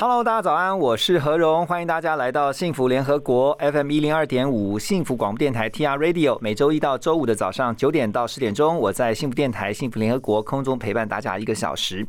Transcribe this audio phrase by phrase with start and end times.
[0.00, 12.06] Hello，大家早安，我是何荣，欢迎大家来到幸福联合国 FM 一零二点五幸福广播电台 TR Radio，每周一到周五的早上九点到十点钟，我在幸福电台幸福联合国空中陪伴大家一个小时。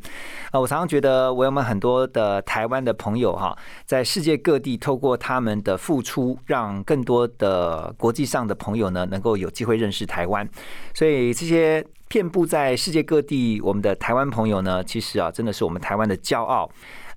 [0.51, 10.47] 呃，我常常觉得我有们很多的台湾的朋友哈，在世界各地透过他们的付出，让更多的国际上的朋友呢，能够有机会认识台湾。
[10.93, 16.69] 所以这些遍布在世界各地我们的台湾朋友呢，其实啊，真的是我们台湾的骄傲。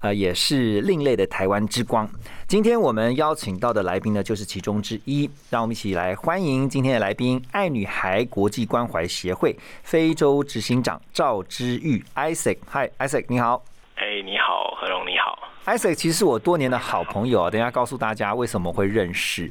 [0.02, 2.08] 呃，也是另类的台湾之光。
[2.48, 5.30] 今天我们邀请到的来宾呢，就是其中之一。
[5.48, 12.58] 让我们一起来欢迎今天的来宾——爱女孩国际关怀协会非洲执行长赵之玉 （Isaac）。
[12.72, 13.62] Hi，Isaac，你好。
[13.94, 15.38] 哎，你好，何荣，你好。
[15.66, 19.48] Isaac 其实是我多年的好朋友啊，等一下告诉大家为什么会认识。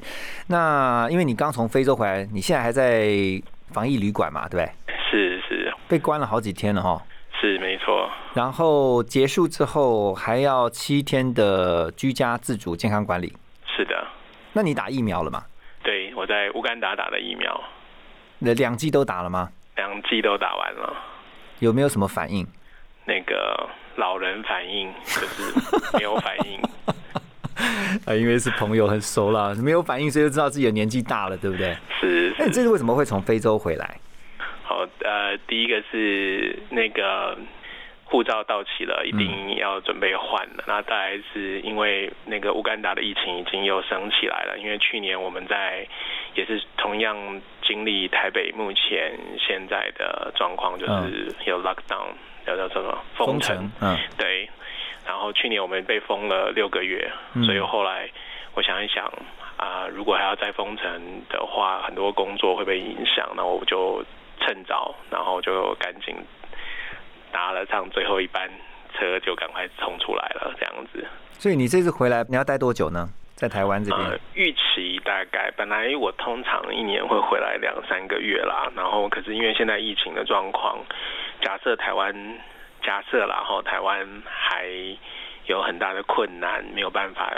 [0.47, 3.07] 那因为你刚从非洲回来，你现在还在
[3.71, 4.69] 防疫旅馆嘛，对不对？
[5.09, 7.01] 是是被关了好几天了哈。
[7.39, 8.09] 是，没错。
[8.33, 13.33] 然后结束之后还要七天的居家自主健康管理。
[13.65, 14.07] 是的。
[14.53, 15.43] 那你打疫苗了吗？
[15.83, 17.59] 对，我在乌干达打的疫苗。
[18.39, 19.49] 那两剂都打了吗？
[19.75, 20.93] 两剂都打完了。
[21.59, 22.45] 有没有什么反应？
[23.05, 26.61] 那个老人反应就是没有反应。
[28.05, 31.75] 啊，因为是朋友很熟了，没有反应，所以就知道自己的年纪大了，对不对？
[31.99, 32.33] 是。
[32.37, 33.99] 那你这是为什么会从非洲回来？
[34.71, 37.37] 好，呃，第一个是那个
[38.05, 40.63] 护照到期了，一定要准备换了。
[40.65, 45.85] 那再来是因为那个乌干达的疫情已经又升起来了，因为去年我们在
[46.35, 52.13] 也是同样经历台北目前现在的状况，就是有 lockdown，
[52.45, 54.49] 叫叫什么封城，嗯，对。
[55.05, 57.11] 然后去年我们被封了六个月，
[57.45, 58.09] 所以后来
[58.53, 59.03] 我想一想
[59.57, 60.85] 啊、呃，如果还要再封城
[61.27, 64.01] 的话，很多工作会被影响，那我就。
[64.41, 66.15] 趁早，然后就赶紧
[67.31, 68.49] 搭了上最后一班
[68.93, 71.05] 车，就赶快冲出来了，这样子。
[71.33, 73.09] 所以你这次回来，你要待多久呢？
[73.35, 74.07] 在台湾这边？
[74.07, 80.77] 呃，预期大概本来我通常一年会回来两三个月啦，然后可是因为现在疫情的状况，
[81.41, 82.13] 假设台湾
[82.83, 84.67] 假设然后台湾还
[85.45, 87.33] 有很大的困难，没有办法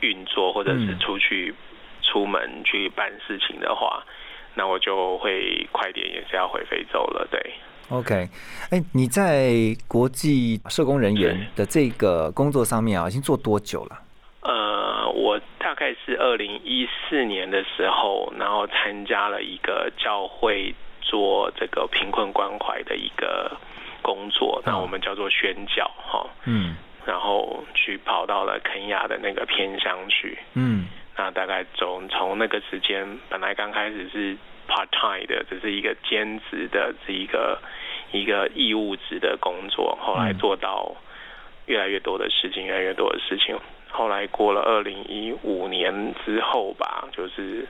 [0.00, 4.02] 运作，或者是出去、嗯、出门去办事情的话。
[4.54, 7.26] 那我就会快点，也是要回非洲了。
[7.30, 7.40] 对
[7.88, 8.14] ，OK，
[8.70, 9.50] 哎、欸，你在
[9.88, 13.98] 国际社工人员的这个工作上面啊，已经做多久了？
[14.42, 23.56] 呃，我大概是二零一四年的时候，然后参加了一个教会做这个贫困关怀的一个
[24.02, 26.76] 工作，那我们叫做宣教哈，嗯，
[27.06, 30.86] 然后去跑到了肯亚的那个偏乡去，嗯。
[31.16, 34.36] 那大概从从那个时间，本来刚开始是
[34.66, 37.60] part time 的，只是一个兼职的，是一个
[38.12, 39.98] 一个义务职的工作。
[40.00, 40.96] 后来做到
[41.66, 43.56] 越来越多的事情，越来越多的事情。
[43.90, 47.66] 后来过了二零一五年之后吧，就是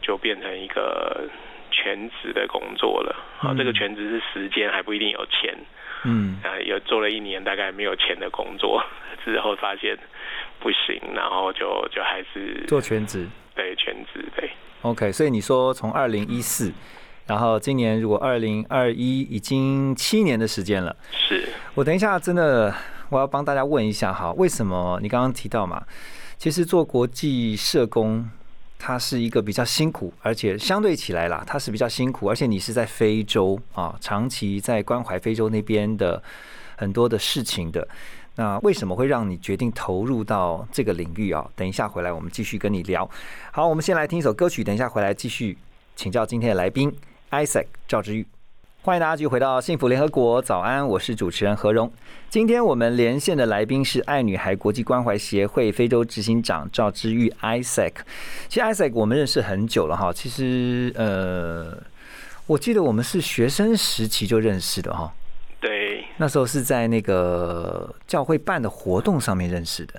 [0.00, 1.28] 就变成一个
[1.72, 3.16] 全职的工作了。
[3.40, 5.52] 啊，这个全职是时间，还不一定有钱。
[6.04, 8.82] 嗯，啊，有做了一年，大概没有钱的工作
[9.24, 9.96] 之后，发现
[10.60, 14.50] 不行，然后就就还是做全职，对，全职对。
[14.82, 16.72] OK，所以你说从二零一四，
[17.26, 20.94] 然后今年如果二零二一，已经七年的时间了。
[21.12, 22.74] 是我等一下真的
[23.10, 25.82] 我要帮大家问一下哈，为什么你刚刚提到嘛？
[26.36, 28.28] 其实做国际社工。
[28.84, 36.20] 它是一个比较辛苦，而且相对起来啦，它是比较辛苦，而且你是在非洲啊，长期在关怀非洲那边的
[36.76, 37.86] 很多的事情的。
[38.34, 41.48] 那为什么会让你决定投入到这个领域啊？
[41.54, 43.08] 等一下回来我们继续跟你聊。
[43.52, 45.56] 好，我们先来听一首歌曲，等一下回来继续
[45.94, 46.92] 请教今天的来宾
[47.30, 48.26] Isaac 赵志玉。
[48.84, 51.88] 欢迎大家继续回到幸福联合国，早安，我是主持人何荣。
[52.28, 57.92] 今天我们连线的来宾是爱女孩国际关怀协会非洲执行长赵之玉 Isaac。
[58.48, 61.80] 其实 Isaac 我们认识很久了哈，其实呃，
[62.46, 65.14] 我记得我们是学生时期就认识的哈。
[65.60, 69.94] 对，那时候是在那个教会办的活动上面认识的。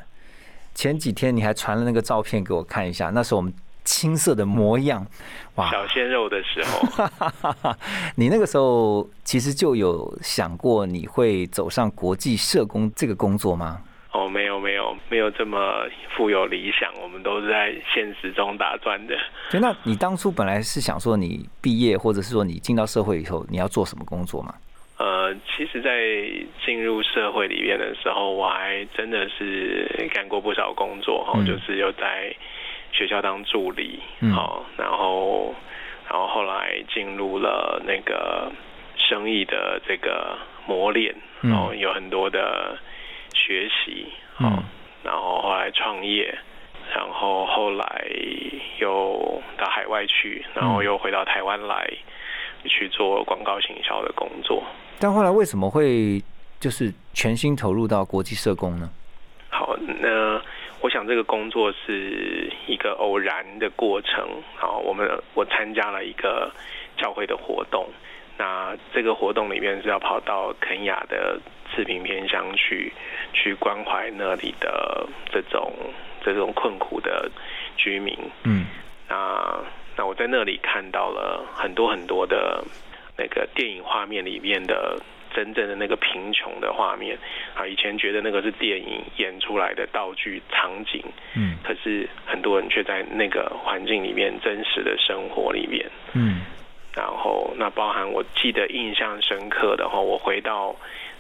[0.75, 3.53] 前几天你还传了那个照片给我看一下，那时候我们
[3.83, 5.05] 青涩的模样，
[5.55, 5.69] 哇！
[5.69, 7.05] 小鲜肉的时候，
[8.15, 13.81] 你那个时候其实就有想过你会走上国际社工这个工作吗？
[14.11, 19.15] 哦，没有没有没有这么富有理想，我们都是在现实中打转的。
[19.49, 24.53] 对，那你当初本来是想说你毕业，或者是说你进到社会以后，你要做什么工作吗？
[24.99, 25.89] 呃，其实，在
[26.63, 32.33] 进入社会里面的时候，我还真的是干过不少工作哈，就是有在
[32.93, 33.99] 学校当助理，
[34.33, 35.53] 好，然后，
[36.09, 38.51] 然后后来进入了那个
[38.95, 40.37] 生意的这个
[40.67, 42.77] 磨练，然后有很多的
[43.33, 44.05] 学习，
[44.35, 44.63] 好，
[45.03, 46.37] 然后后来创业，
[46.95, 48.05] 然后后来
[48.79, 51.91] 又到海外去，然后又回到台湾来
[52.65, 54.63] 去做广告行销的工作。
[54.99, 56.21] 但后来为什么会
[56.59, 58.89] 就是全心投入到国际社工呢？
[59.49, 60.39] 好，那
[60.83, 64.27] 我想这个工作是一个偶然的过程。
[64.57, 66.51] 好，我们我参加了一个
[66.97, 67.87] 教会的活动，
[68.37, 71.39] 那这个活动里面是要跑到肯雅的
[71.71, 72.91] 赤贫偏乡去，
[73.31, 75.71] 去关怀那里的这种
[76.21, 77.31] 这种困苦的
[77.77, 78.13] 居民。
[78.43, 78.65] 嗯，
[79.07, 79.63] 那
[79.95, 82.61] 那我在那里看到了很多很多的。
[83.15, 84.99] 那个电影画面里面的
[85.33, 87.17] 真正的那个贫穷的画面。
[87.55, 91.03] 啊，以前觉得那个是电影演出来的道具场景，
[91.35, 96.41] 嗯，可是很多人却在那个环境里面真实的生活里面，嗯，
[96.95, 100.75] 然后那包含我记得印象深刻的话，我回到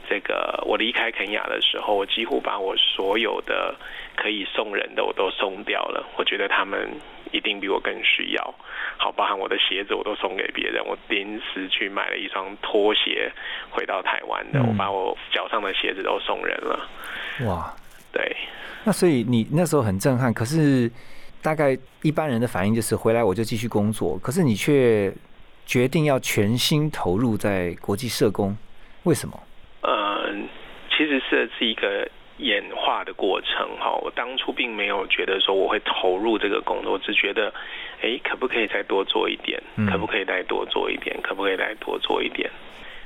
[0.09, 3.75] 这个我离开肯雅的时候，我几乎把我所有的
[4.15, 6.89] 可以送人的我都送掉了，我觉得他们。
[7.33, 8.55] 一定比我更需要，
[8.97, 10.81] 好，包含我的鞋子我都送给别人。
[10.85, 13.31] 我临时去买了一双拖鞋，
[13.71, 16.87] 回到台湾的，我把我脚上的鞋子都送人了。
[17.47, 17.73] 哇，
[18.11, 18.37] 对，
[18.85, 20.31] 那所以你那时候很震撼。
[20.31, 20.89] 可是
[21.41, 25.11] 大概一般人的反应就是回来我就继续工作，可是你却
[25.65, 28.55] 决定要全心投入在国际社工，
[29.03, 29.37] 为什么？
[29.81, 30.47] 嗯，
[30.91, 32.07] 其实是是一个。
[32.37, 37.53] 演化的过程哈，我当初并没有觉得说我会投入这个工作，只觉得，
[38.01, 39.61] 哎，可不可以再多做一点？
[39.89, 41.15] 可不可以再多做一点？
[41.21, 42.49] 可不可以再多做一点？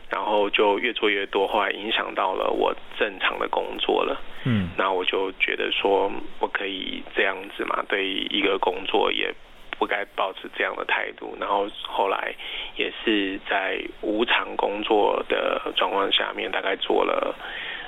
[0.09, 4.17] 然后就越做越多，后来影响到了我正常的工作了。
[4.45, 6.09] 嗯，那我就觉得说，
[6.39, 9.33] 不可以这样子嘛，对一个工作也
[9.77, 11.35] 不该保持这样的态度。
[11.37, 12.33] 然后后来
[12.77, 17.35] 也是在无偿工作的状况下面，大概做了。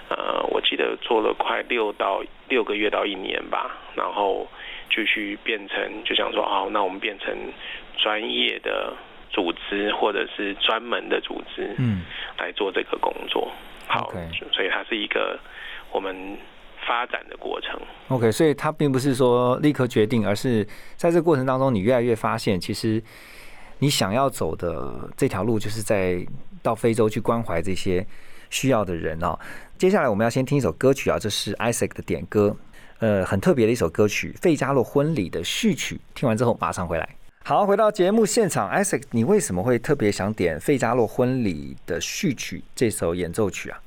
[0.10, 4.48] 呃，我记得做了快六到六个月到一年吧，然后
[4.90, 7.28] 就去变成就想说，哦，那我们变成
[7.96, 8.92] 专业的
[9.30, 12.02] 组织或者是专门的组织，嗯，
[12.40, 13.52] 来做这个工作。
[13.88, 14.12] 好，
[14.52, 15.40] 所以它是一个
[15.92, 16.38] 我们
[16.88, 17.80] 发展的过程。
[18.08, 20.64] OK，所以它并不是说立刻决定，而是
[20.96, 23.02] 在这个过程当中，你越来越发现，其实
[23.80, 26.26] 你想要走的这条路，就是在
[26.64, 28.06] 到非洲去关怀这些
[28.50, 29.38] 需要的人哦。
[29.78, 32.56] 接下来我们要先听一首歌曲啊，这是 Isaac 的点歌，
[33.00, 36.00] 呃，很特别的一首歌曲《费加洛婚礼》的序曲。
[36.14, 37.08] 听完之后马上回来。
[37.46, 43.80] 好，回到节目现场，Isaac，你为什么会特别想点《费加洛婚礼》的序曲这首演奏曲啊？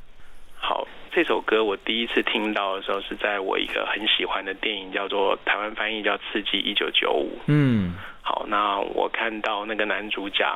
[0.57, 7.37] 好，这首歌我第一次听到的时候是在我一个很喜欢的电影，叫做台湾翻译叫《刺激一九九五》。
[7.47, 10.47] 嗯，好，那我看到那个男主角。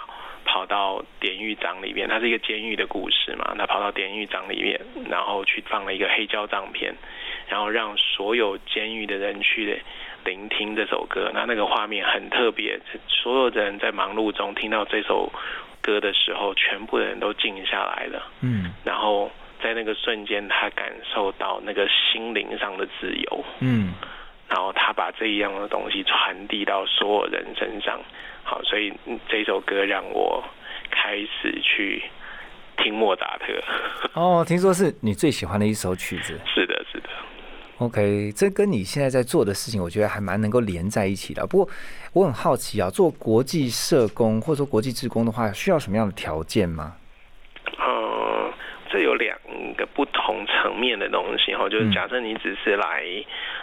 [0.46, 3.54] 跑到典狱长里面，它是一个监狱的故事嘛。
[3.58, 6.94] 他跑到典狱长里面，然后去放了一个黑胶唱片，
[7.48, 9.82] 然后让所有监狱的人去
[10.25, 11.30] 聆听这首歌。
[11.35, 12.78] 那那个画面很特别，
[13.09, 15.30] 所有的人在忙碌中听到这首
[15.82, 18.30] 歌的时候，全部的人都静下来了。
[18.40, 19.30] 嗯，然后
[19.62, 23.44] 在那个瞬间，他感受到那个心灵上的自由。
[23.61, 23.92] 嗯，
[24.49, 28.00] 然后他把这一样的东西传递到所有人身上。
[28.45, 28.93] 好，所以
[29.29, 30.43] 这首歌让我
[30.91, 32.03] 开始去
[32.76, 33.53] 听莫扎特。
[34.15, 36.38] 哦，听说是你最喜欢的一首曲子。
[36.55, 37.09] 是的，是的。
[37.79, 41.47] OK，这跟你现在在做的事情，我觉得还蛮能够连在一起的。
[41.47, 41.69] 不过
[42.15, 46.95] 我很好奇啊，做国际社工或者说国际职工的话，需要什么样的条件吗？
[47.76, 48.50] 呃，
[48.88, 49.37] 这有两
[49.76, 53.05] 个不同层面的东西哈，就是假设你只是来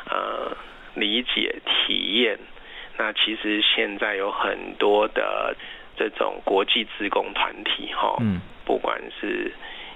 [0.09, 0.55] 呃
[0.95, 2.37] 理解体验。
[2.97, 5.55] 那其实现在有很多的
[5.97, 9.51] 这种国际职工团体，哈，嗯，不管是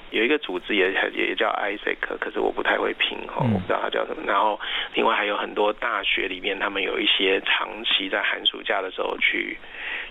[0.09, 4.23] 有一个组织也也叫 Isaac，可是我不太会拼，哈，我不知道它叫什么。
[4.25, 4.59] 然后
[4.95, 9.55] 另外还有很多大学里面，他们有一些长期在寒暑假的时候去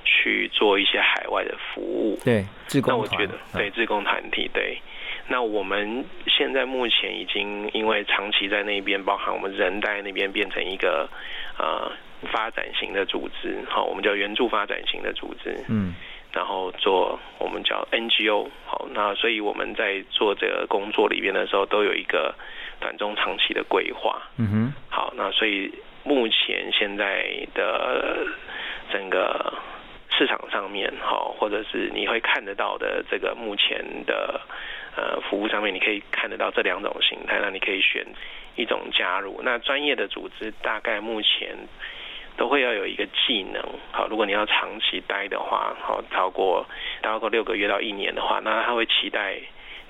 [0.04, 2.46] 去做一些海外的服务，对，
[2.86, 4.78] 那我觉得对，职工团体对。
[5.28, 11.08] 那我们现在目前已经因为长期在那边，包含我们人在那边变成一个
[11.58, 11.90] 呃
[12.32, 15.94] 发展型的组织，好，我们叫援助发展型的组织，嗯，
[16.32, 22.34] 然后做我们叫 NGO，好，那所以我们在做这个工作里边的时候，都有一个
[22.78, 25.72] 短中长期的规划，嗯哼，好，那所以
[26.04, 28.26] 目前现在的
[28.92, 29.52] 整个
[30.10, 34.40] 市场上面，好，或者是你会看得到的这个目前的
[34.96, 38.04] 呃服务上面，你可以看得到这两种形态，那你可以选
[38.56, 39.40] 一种加入。
[39.44, 41.56] 那专业的组织大概目前
[42.36, 43.62] 都会要有一个技能，
[43.92, 46.66] 好，如果你要长期待的话，好，超过
[47.02, 49.38] 超过六个月到一年的话，那他会期待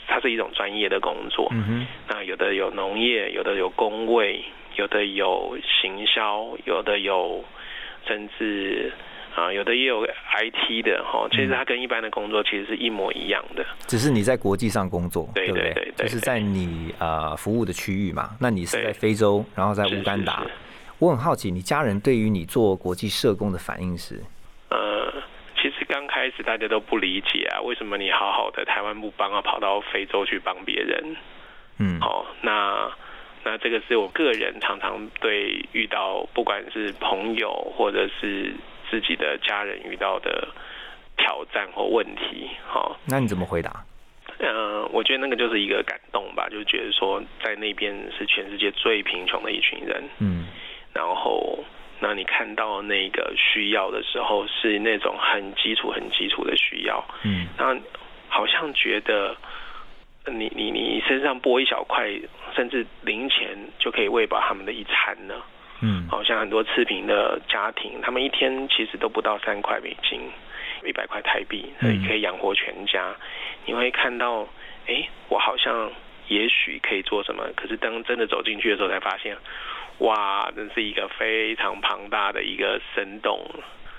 [0.06, 1.48] 它是一种专业的工作。
[1.50, 4.44] 嗯，那有的有农业，有的有工位，
[4.76, 7.44] 有的有行销，有的有
[8.06, 8.92] 甚至
[9.36, 11.28] 啊，有的也有 IT 的哈。
[11.30, 13.64] 其实它跟一般的工作其实是一模一样的。
[13.86, 15.92] 只是你在国际上工作，对不对？
[15.94, 18.30] 就是在你呃服务的区域嘛。
[18.40, 20.44] 那你是在非洲，然后在是乌干达。
[20.98, 24.18] 我很好奇，你家人对于你做国际社工的反应是？
[24.70, 25.12] 呃，
[25.54, 31.16] 其实刚开始大家都不理解啊，为什么你好好的台湾不帮啊，跑到非洲去帮别人？
[31.78, 32.90] 嗯，哦，那
[33.44, 38.54] 那这个是我个人常常对遇到，不管是朋友或者是
[38.90, 40.48] 自己的家人遇到的
[41.16, 42.48] 挑战或问题。
[42.66, 43.84] 好、那你怎么回答？
[44.38, 50.46] 呃，我觉得那个就是一个感动吧，就觉得说在那边是全世界最贫穷的一群人，嗯
[50.92, 51.58] 然后
[52.00, 57.80] 那你看到那个需要的时候，是那种很基础、很基础的需要，嗯然后
[58.28, 59.34] 好像觉得
[60.24, 62.06] 呃你你你身上拨一小块，
[62.54, 65.34] 甚至零钱就可以喂饱他们的一餐呢。
[65.80, 70.20] 嗯好像很多次贫的家庭，他们一天其实都不到三块美金，
[70.84, 73.14] 一百块台币，所以可以养活全家。
[73.64, 74.48] 你会看到，
[74.86, 75.90] 哎，我好像
[76.28, 79.36] 也许可以做什么，可是当真的走进去的时候，才发现，
[79.98, 83.38] 哇，这是一个非常庞大的一个深洞。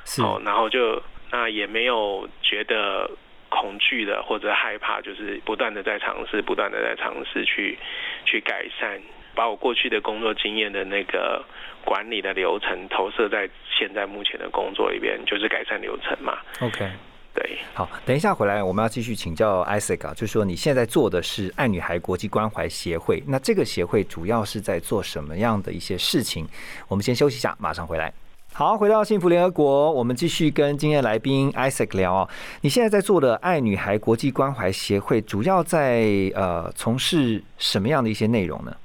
[0.06, 3.12] 是哦，然后就那也没有觉得
[3.50, 7.78] 恐惧的或者害怕，就是不断的在尝试，不断的在尝试去
[8.26, 9.02] 去改善，
[9.38, 11.46] 把我过去的工作经验的那个
[11.86, 16.40] 管理的流程投射在现在目前的工作里边，就是改善流程嘛。
[16.62, 16.90] OK。
[17.36, 26.48] 对，好，等一下回来，我们要继续请教 Isaac 啊，就是说你现在做的是爱女孩国际关怀协会，那这个协会主要是在做什么样的一些事情？
[26.88, 28.12] 我们先休息一下，马上回来。
[28.54, 32.30] 好，回到幸福联合国，我们继续跟今天来宾 Isaac 聊哦。
[32.62, 38.76] 你现在在做的爱女孩国际关怀协会，主要在呃从事什么样的一些内容呢？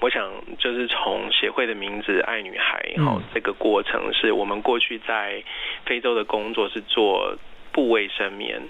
[0.00, 5.42] 我想就是从协会的名字“爱女孩”嗯好、这个过程是我们过去在
[5.84, 7.36] 非洲的工作是做
[7.72, 8.62] 布卫生棉，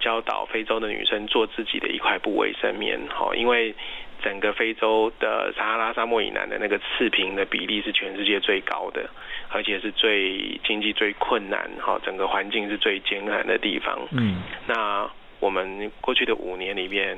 [0.00, 2.98] 教导非洲的女生做自己的一块布卫生棉。
[3.08, 3.74] 好、因为
[4.22, 9.08] 整个非洲的撒哈拉沙漠以南的那个赤贫的比例是全世界最高的，
[9.48, 13.96] 而且是最经济最困难，哈、整个环境是最艰难的地方。
[14.10, 15.08] 嗯那
[15.40, 17.16] 我们过去的五年里边，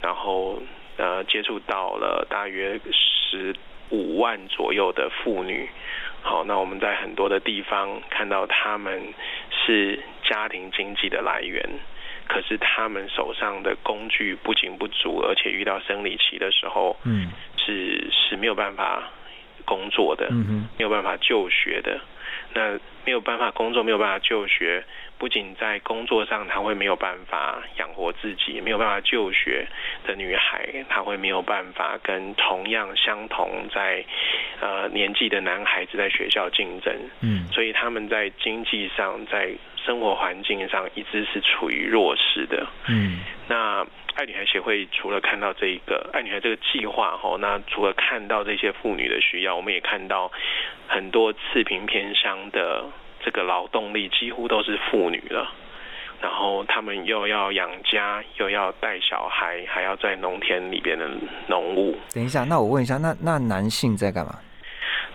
[0.00, 0.58] 然后
[1.00, 3.56] 呃接触到了大约十
[3.88, 5.68] 五万左右的妇女。
[6.22, 9.14] 好，那我们在很多的地方看到他们
[9.50, 11.66] 是家庭经济的来源，
[12.28, 19.02] 可是他们手上的工具不仅不足，而且遇到生理期的时候嗯是是没有办法
[19.64, 20.26] 工作的。
[20.30, 21.98] 嗯哼没有办法就学的，
[22.52, 24.84] 那没有办法工作，没有办法就学，
[25.20, 29.66] 不仅在工作上她会没有办法养活自己，没有办法就学
[30.06, 34.02] 的女孩，她会没有办法跟同样相同在
[34.62, 39.52] 呃年纪的男孩子在学校竞争，嗯所以他们在经济上，在
[39.84, 42.66] 生活环境上一直是处于弱势的。
[42.88, 50.32] 嗯那爱女孩协会除了看到这一个爱女孩这个计划吼，那除了看到这些妇女的需要，我们也看到
[50.88, 52.84] 很多次贫偏乡的
[53.24, 55.52] 这个劳动力几乎都是妇女了。
[56.20, 61.08] 然后他们又要养家，又要带小孩，还要在农田里边的
[61.46, 64.38] 农务，等一下，那我问一下，那那男性在干嘛？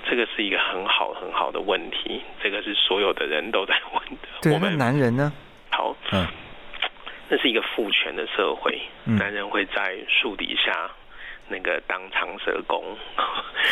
[0.09, 4.27] 这个是一个很好很好的问题，这个是所有的人都在问的。
[4.41, 5.31] 对，我们男人呢？
[5.69, 6.25] 好，嗯
[7.29, 10.89] 那是一个父权的社会，嗯男人会在树底下
[11.47, 12.83] 那个当长舌工，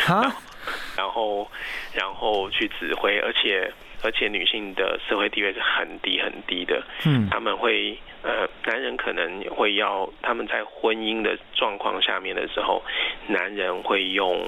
[0.06, 0.22] 哈，
[0.96, 1.50] 然后
[1.92, 7.28] 然后去指挥，而且而且女性的社会地位是很低很低的，嗯。
[7.30, 12.82] 他们会呃，男人可能会要他们在婚姻的状况下面的时候，
[13.26, 14.46] 男人会用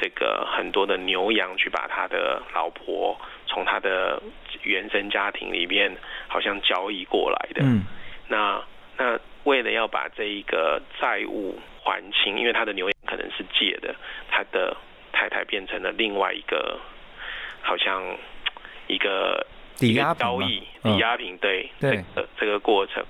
[0.00, 4.22] 这个很多的牛羊去把他的老婆从他的
[4.62, 5.90] 原生家庭里面
[6.28, 7.84] 好像交易过来的，嗯。
[8.28, 8.62] 那
[8.96, 13.94] 那为了要把这一个债务还清，因为他的牛羊可能是借的，
[14.30, 14.76] 他的
[15.14, 16.78] 太太变成了另外一个，
[17.62, 18.02] 好像
[18.88, 23.02] 一个抵押交易抵押品，对对这个这个过程，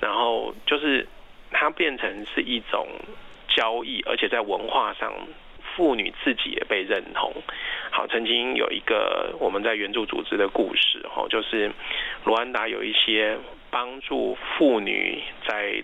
[0.00, 1.06] 然后就是
[1.52, 2.88] 它变成是一种
[3.54, 5.12] 交易，而且在文化上。
[5.76, 7.32] 妇女自己也被认同。
[7.92, 11.70] 好，曾经有一个我们在援助组织的故事，哈，就是
[12.24, 13.38] 罗安达有一些
[13.70, 15.39] 帮助妇女在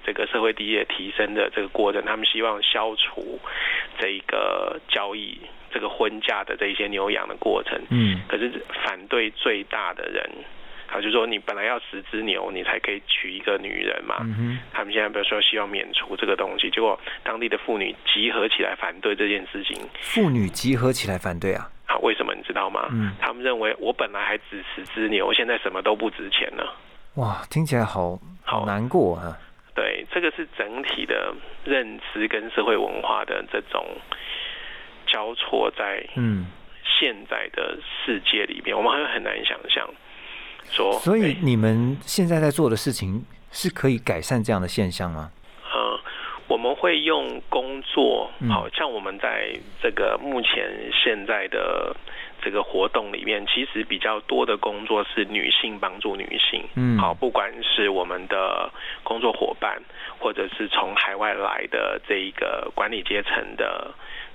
[0.06, 3.40] 这个社会地位提升的这个过程，他们希望消除
[3.98, 5.36] 这个交易、
[5.72, 7.76] 这个婚嫁的这一些牛羊的过程。
[7.90, 10.30] 嗯，可是反对最大的人。
[10.88, 14.18] 好，就说你本来要十只牛，你才可以娶一个女人嘛。
[14.20, 19.76] 嗯他们现在比如说希望免除这个东西，结果当地的妇女集合起来反对这件事情。
[20.00, 21.68] 妇女集合起来反对啊？
[21.88, 22.88] 好，为什么你知道吗？
[22.92, 26.72] 嗯，他们认为我本来还值十只牛，现在什么都不值钱了。
[27.16, 29.36] 哇，听起来好好难过啊。
[29.76, 33.86] 对，这个是整体的认知跟社会文化的这种
[35.06, 36.46] 交错在嗯
[36.98, 39.86] 现在的世界里面，我们还很难想象。
[40.70, 45.30] 说，所以你们现在在做的事情是可以改善这样的现象吗？
[46.48, 51.94] 呃，我们会用工作，嗯好像我们在这个目前现在的
[52.42, 56.62] 这个活动里面，其实比较多的工作是女性帮助女性。
[56.74, 58.70] 嗯好，不管是我们的
[59.02, 59.82] 工作伙伴，
[60.18, 63.94] 或者是从海外来的这一个管理阶层的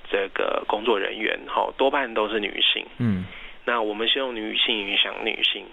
[0.09, 2.85] 这个工作人员，好，多半都是女性。
[2.97, 3.25] 嗯
[3.63, 5.63] 那我们是用女性影响女性，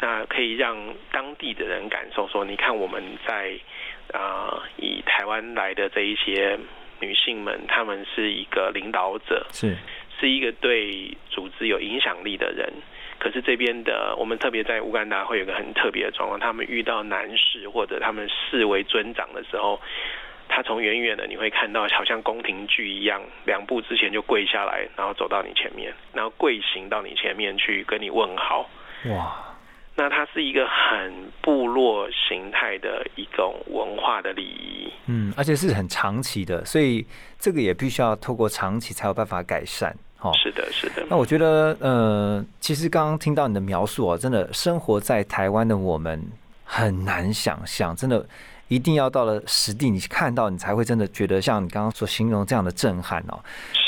[0.00, 0.76] 那可以让
[1.10, 3.58] 当地的人感受说，你看我们在
[4.12, 6.58] 啊、呃以台湾来的这一些
[7.00, 9.76] 女性们，她们是一个领导者，是
[10.20, 12.72] 是一个对组织有影响力的人。
[13.18, 19.80] 可是这边的我们特别在乌干达会有个很特别的状况，他们遇到男士或者他们视为尊长的时候，
[20.48, 28.68] 他从远远的你会看到，好像宫廷剧一样，两步之前就跪下来，然后走到你前面，然后跪行到你前面去跟你问好。
[29.06, 29.55] 哇，
[29.96, 34.92] 那它是一个很部落形态的一种文化的礼仪。
[35.06, 37.04] 嗯，而且是很长期的，所以
[37.38, 39.96] 这个也必须要透过长期才有办法改善。
[40.20, 41.06] 哦，是的，是的。
[41.08, 46.22] 那我觉得，呃，其实刚刚听到你的描述哦，真的生活在台湾的我们
[46.64, 48.26] 很难想象，真的
[48.68, 53.38] 一定要到了实地，你看到你才会真的觉得像你刚刚所形容这样的震撼哦。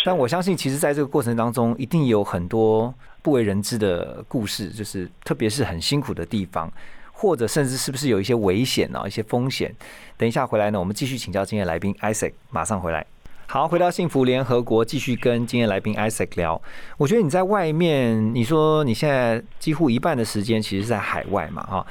[0.05, 2.95] 但我相信，其实在这个过程当中，一定有很多
[3.29, 6.73] 不为人知的故事，就是特别是很辛苦的地方，
[7.13, 9.71] 或者甚至是不是有一些危险啊、一些风险。
[10.17, 13.05] 等一下回来呢，我们继续请教今天来宾 Isaac，马上回来。
[13.47, 16.59] 好，回到幸福联合国，继续跟今天来宾 Isaac 聊。
[16.97, 21.87] 我觉得你在外面，你说你现在几乎一半的时间其实是在海外嘛，哈，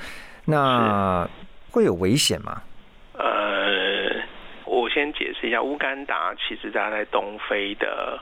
[0.46, 1.30] 那
[1.70, 2.64] 会有危险吗？
[3.14, 3.26] 呃，
[4.66, 8.20] 我先解释一下，乌干达其实它在东非的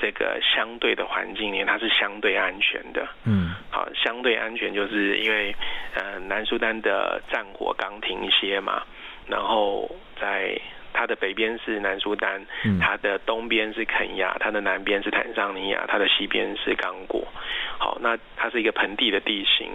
[0.00, 3.06] 这个相对的环境里面，它是相对安全的。
[3.24, 5.54] 嗯好，相对安全就是因为
[5.94, 8.82] 呃南苏丹的战火刚停歇嘛，
[9.26, 10.58] 然后在
[10.92, 17.26] 它的北边是南苏丹，嗯它的东边是肯亚，它的南边是坦桑尼亚，它的西边是刚果。
[17.78, 19.68] 好，那它是一个盆地的地形，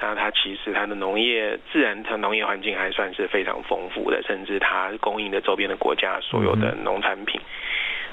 [0.00, 7.40] 那它其实它的农业自然它农业环境还算是非常丰富的，甚至它供应的周边的国家所有的农产品。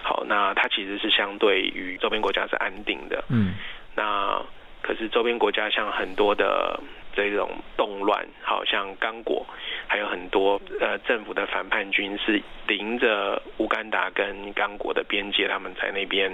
[0.04, 3.24] 好，那它其实是相对于周边国家是安定的。
[3.30, 3.54] 嗯
[3.96, 4.42] 那
[4.82, 6.80] 可是周边国家像很多的
[7.14, 9.46] 这种动乱，好像刚果，
[9.88, 16.32] 还有很多呃政府的反叛军是临着乌干达跟刚果的边界，他们在那边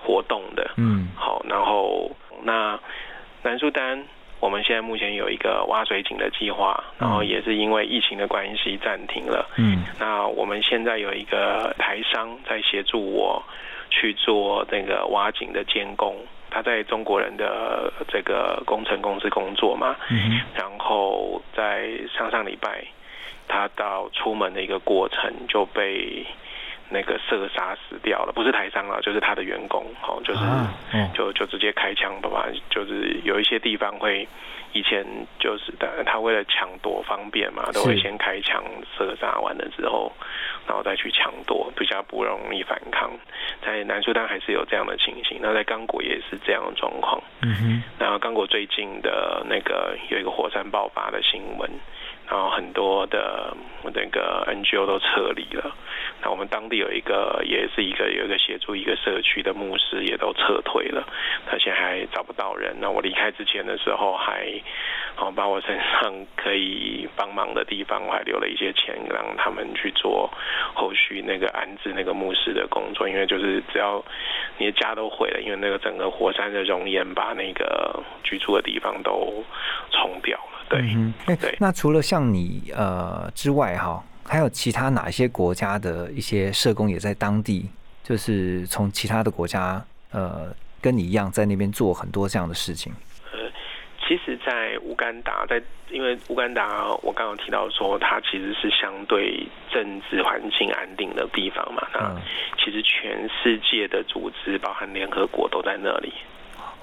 [0.00, 0.72] 活动的。
[0.76, 2.10] 嗯好，然后
[2.42, 2.78] 那
[3.42, 4.04] 南苏丹，
[4.40, 9.48] 我们现在目前有一个挖水井的计划，然后也是因为疫情的关系暂停了。
[9.56, 13.42] 嗯那我们现在有一个台商在协助我
[13.90, 16.16] 去做那个挖井的监工，
[16.50, 22.82] 他在中国人的这个工程公司工作嘛，嗯然后在上上礼拜，
[23.46, 26.24] 他到出门的一个过程就被
[26.92, 34.28] 那个射杀死掉了，不是台商啊，就是他的员工，哦，就是、啊哦就就直接开枪，爸爸就是有一些地方会。
[34.74, 35.04] 以前
[35.38, 38.64] 就是他他为了抢夺方便嘛，都会先开枪
[38.96, 40.10] 射杀完了之后，
[40.66, 43.10] 然后再去抢夺，比较不容易反抗。
[43.60, 47.22] 在南苏丹还是有这样的情形，那在刚果也是这样的状况。
[47.42, 51.70] 嗯哼然后刚果最近的那个有一个火山爆发的新闻，
[52.32, 53.54] 然后很多的
[53.92, 55.70] 那个 NGO 都撤离了。
[56.22, 61.06] 那我们当地有一个也是一个有一个协助一个社区的牧师也都撤退了，
[61.46, 62.74] 他现在还找不到人。
[62.80, 64.48] 那我离开之前的时候还，
[65.14, 70.30] 好把我身上可以帮忙的地方，我还留了一些钱让他们去做
[70.72, 74.02] 后续那个安置那个牧师的工作，因为就是只要
[74.56, 79.44] 你的家都毁了，因为那个整个火山的熔岩把那个居住的地方都
[79.90, 80.38] 冲掉。
[80.68, 81.56] 对。
[81.58, 87.68] 那除了像你呃之外哈，还有其他哪一些国家的一些社工也在当地，
[88.02, 92.92] 就是从其他的国家呃跟你一样在那边做很多这样的事情？
[93.32, 93.38] 呃，
[94.06, 101.86] 其实，在乌干达，在因为乌干达我刚刚提到说，它其实是相对政治环境安定的地方嘛。
[101.94, 102.14] 那
[102.58, 106.12] 其实全世界的组织，包含联合国，都在那里。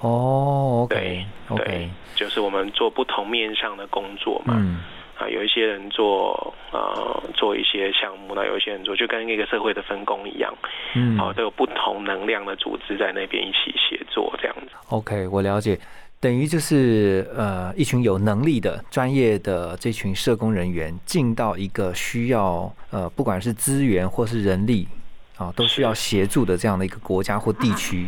[0.00, 4.80] 哦，对，OK，就是我们做不同面向的工作嘛，嗯。
[5.20, 10.50] 啊，有一些人做呃做一些项目，那有一些人做就跟一个社会的分工一样，
[10.94, 14.68] 嗯，哦，都有不同能量的组织在那边一起协作这样子。
[14.88, 15.78] OK，我了解，
[16.20, 24.88] 等于就是呃一群有能力的专业的这群社工人员进到一个需要呃不管是资源或是人力
[25.36, 28.06] 啊都需要协助的这样的一个国家或地区。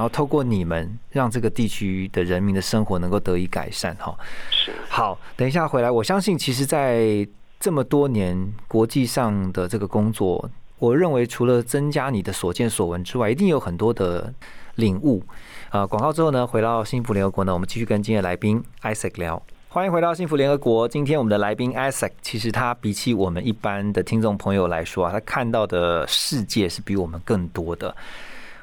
[0.00, 4.18] 然后透过你们，让这个地区的人民的生活能够得以改善，哈。
[4.50, 4.72] 是。
[4.88, 14.32] 好，等一下回来，我相信其实，在这么多年国际上的这个工作，我认为除了增加你的所见所闻之外，一定有很多的
[14.76, 15.22] 领悟。
[15.68, 19.42] 啊，广告之后呢，回到幸福联合国呢，我们继续跟今天的来宾 Isaac 聊。
[19.68, 20.88] 欢迎回到幸福联合国。
[20.88, 27.94] 今天我们的来宾 Isaac，其实他比起我们一般的听众朋友来说啊，他看到的世界是比我们更多的。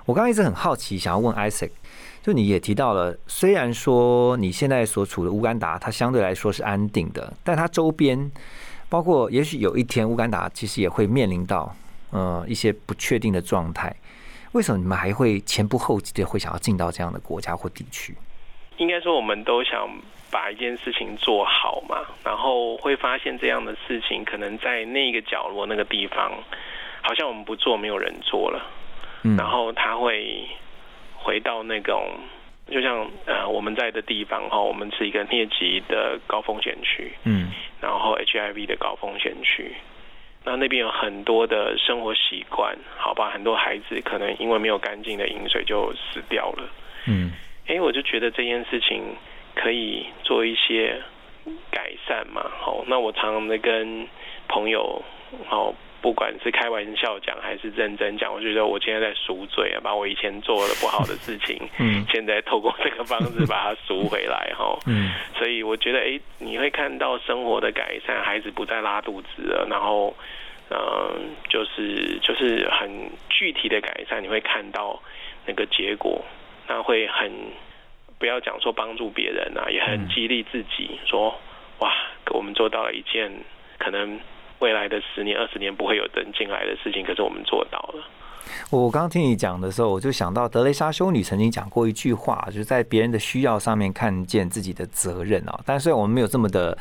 [0.07, 1.69] 我刚刚一直很好奇，想要问 Isaac，
[2.23, 8.31] 就你也提到了，虽然说你现在所处的乌干达，它相对来说是安定的，但它周边，
[8.87, 11.75] 包括也许有一天乌干达其实也会面临到
[12.11, 13.93] 呃一些不确定的状态。
[14.53, 18.15] 为什么你们还会前不后继的会想要进到这样的国家或地区？
[18.77, 19.89] 应该说，我们都想
[20.31, 26.31] 把一件事情做好嘛，然后会发现这样的事情可能在那个角落、那个地方，
[27.01, 28.63] 好像我们不做，没有人做了。
[29.37, 30.45] 然后他会
[31.15, 32.11] 回到那种，
[32.69, 37.51] 就像呃我们在的地方哈，我们是一个疟疾的高风险区，嗯，
[37.81, 39.75] 然后 HIV 的高风险区，
[40.45, 46.69] 那那边有很多的生活习惯，好吧，很多孩子可能因为没有干净的饮水就死掉了，
[47.07, 47.31] 嗯，
[47.67, 49.15] 哎，我就觉得这件事情
[49.55, 51.01] 可以做一些
[51.71, 54.07] 改善嘛，好，那我常常的跟
[54.47, 55.01] 朋友
[55.47, 55.73] 好。
[55.99, 64.77] 不管是开玩笑讲还是认真讲，我觉得我今天在赎罪啊，把我以前做的不好的事情，嗯，现在透过这个方式把它赎回来哈。
[64.85, 70.15] 嗯，所以我觉得，哎，你会看到生活的改善，孩子不再拉肚子了，然后，
[70.69, 72.89] 嗯，就是就是很
[73.29, 75.01] 具体的改善，你会看到
[75.45, 76.23] 那个结果，
[76.67, 77.31] 那会很
[78.19, 81.35] 不要讲说帮助别人啊，也很激励自己，说
[81.79, 81.91] 哇，
[82.31, 83.31] 我们做到了一件
[83.79, 84.19] 可能。
[84.59, 88.03] 未来的十年、二十年不会有人进来的事情，可是我们做到了。
[88.71, 95.59] 我刚听你讲的时候，我就想到德雷莎修女曾经讲过一句话，就是在别人的需要上面看见自己的责任啊。
[95.65, 96.77] 但虽然我们没有这么的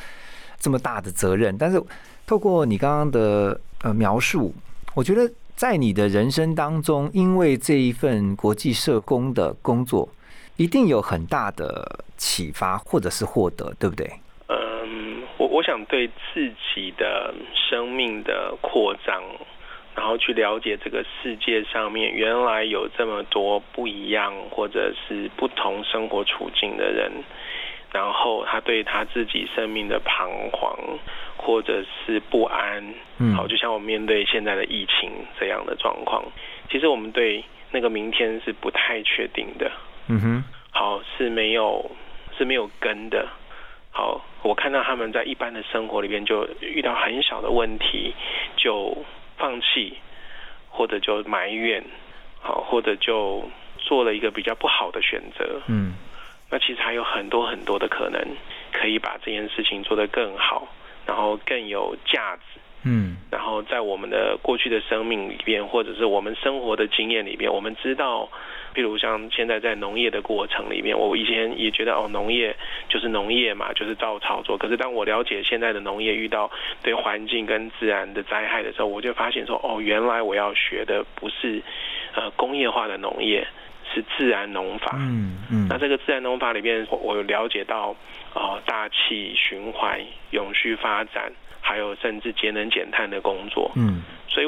[0.58, 1.82] 这么大的责任，但是
[2.26, 4.54] 透过你刚刚的呃描述，
[4.94, 10.08] 我觉得在你的人生当中，因为这一份国际社工的工作，
[10.56, 14.08] 一定有很大的启发或者是获得，对不对？
[15.66, 19.20] 想对自己的生命的扩张，
[19.96, 27.10] 然后去了解这个世界上面原来有这么多不一样或者是不同生活处境的人，
[27.92, 30.78] 然后他对他自己生命的彷徨
[31.36, 36.24] 或者是不安，嗯好，就像我们面对现在的疫情这样的状况，
[36.70, 39.72] 其实我们对那个明天是不太确定的，
[40.06, 41.90] 嗯哼，好是没有
[42.38, 43.26] 是没有根的。
[43.96, 48.12] 好，我看到他们在一般的生活里边就遇到很小的问题，
[48.54, 48.94] 就
[49.38, 49.96] 放弃，
[50.68, 51.82] 或者就埋怨，
[52.42, 55.62] 好，或者就做了一个比较不好的选择。
[55.68, 55.94] 嗯，
[56.50, 58.20] 那其实还有很多很多的可能，
[58.70, 60.68] 可以把这件事情做得更好，
[61.06, 62.60] 然后更有价值。
[62.82, 68.28] 嗯，然后在我们的过去的生命里边，或者是我们生活的经验里边，我们知道，
[68.76, 72.54] 譬如像现在在农业的过程里面，我以前也觉得哦，农业
[72.90, 74.58] 就是农业嘛，就是照操作。
[74.58, 76.50] 可是当我了解现在的农业遇到
[76.82, 81.62] 对环境跟自然的灾害的时候，我就发现说哦，原来我要学的不是
[82.14, 83.48] 呃工业化的农业，
[83.94, 84.94] 是自然农法。
[85.00, 85.66] 嗯嗯。
[85.70, 87.96] 那这个自然农法里面，我我有了解到
[88.34, 89.98] 哦，大气循环、
[90.32, 91.32] 永续发展。
[91.68, 94.00] 还有甚至节能减碳的工作，嗯，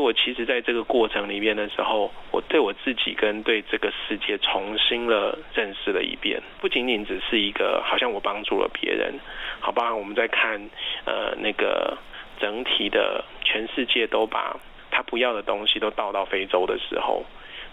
[0.09, 9.13] 我其实在这个过程里面的时候，我对我自己跟对这个世界重新了认识了一遍，不仅仅只是一个好像我帮助了别人，
[9.61, 9.95] 好吧？
[9.95, 10.59] 我们在看
[11.05, 11.99] 呃那个
[12.41, 14.59] 整体的全世界都把
[14.91, 17.27] 他不要的东西都倒到非洲的时候，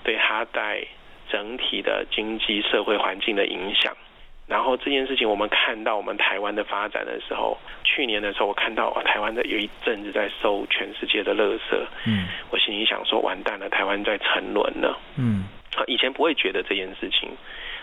[0.03, 0.85] 对他在
[1.29, 3.95] 整体的经济社会环境的影响。
[4.47, 15.45] 然后这件事情，我们看到我们台湾的发展的时候，去年的时候，我看到台湾的有一阵子在收全世界的垃圾，嗯，我心里想说，完蛋了，台湾在沉沦了，嗯，
[15.87, 17.29] 以前不会觉得这件事情，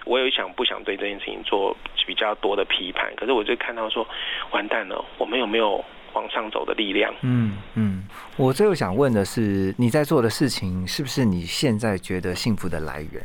[0.04, 4.06] 我有想不想对这件事情做比较多的批判，可是我就看到说，
[4.52, 7.12] 完蛋了，我们有没有往上走的力量？
[7.22, 8.04] 嗯嗯，
[8.36, 13.20] 我最后想问的是，你在做的事情是不是你现在觉得幸福的来源？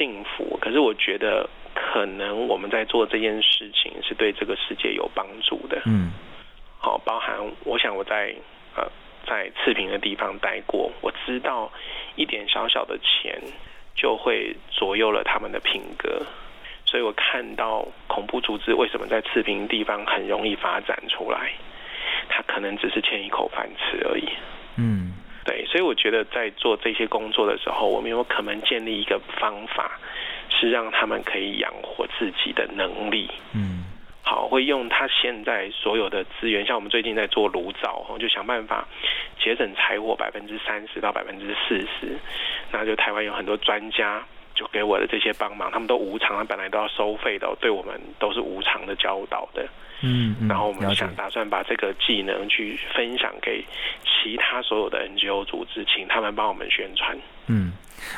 [0.00, 5.82] 讲幸福，可是我觉得可能我们在做这件事情是对这个世界有帮助的。
[5.84, 6.10] 嗯，
[6.78, 8.34] 好，包含我想我在
[8.74, 8.90] 呃
[9.26, 11.70] 在次平的地方待过，我知道
[12.16, 13.38] 一点小小的钱
[13.94, 16.24] 就会左右了他们的品格，
[16.86, 21.52] 所以我看到恐怖组织为什么在次平地方很容易发展出来，
[22.30, 24.26] 他可能只是欠一口饭吃而已。
[25.70, 30.00] 所以我觉得在做这些工作的时候，我们有可能建立一个方法，
[30.48, 33.30] 是让他们可以养活自己的能力。
[33.54, 33.84] 嗯，
[34.24, 38.88] 好，会用他现在所有的资源，像我们最近在做炉灶，就想办法
[39.38, 42.18] 节省柴火百分之三十到百分之四十。
[42.72, 44.24] 那就台湾有很多专家。
[44.60, 49.66] 就给我的这些帮忙，他们都无偿，本来都要收费的，对我们都是无偿的教导的。
[50.02, 53.64] 嗯，然后我们想打算把这个技能去分享给
[54.04, 57.16] 其他所有的 NGO 组织，请他们帮我们宣传。
[57.46, 57.72] 嗯，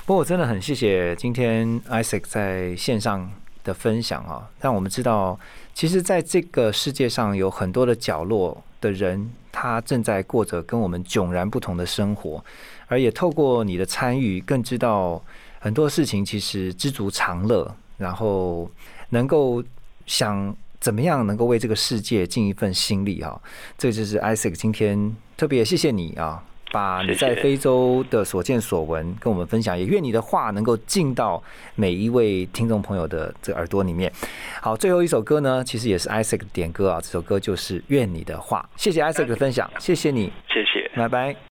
[0.05, 3.31] 不过我真的很谢谢今天 Isaac 在线上
[3.63, 5.39] 的分享啊，让我们知道，
[5.73, 12.45] 其实在这个世界上有很多的角落的人，他正在过着跟我们迥然不同的生活，
[12.89, 15.23] 而也透过你的参与，更知道。
[15.63, 18.69] 很多事情其实知足常乐，然后
[19.11, 19.63] 能够
[20.07, 23.41] 想怎么样能够为这个世界尽一份心力啊！
[23.79, 31.41] 这就是 Isaac 今天特别谢谢你啊，把你在非洲的所见所闻跟我们分享，也愿你的话能够进到
[31.77, 34.13] 每一位听众朋友的这耳朵里面。
[34.61, 38.69] 好，最后一首歌呢，其实也是 Isaac 点歌啊，这首歌就是《愿你的话》。
[38.83, 41.37] 谢谢 Isaac 的分享，谢谢你，谢谢，拜拜。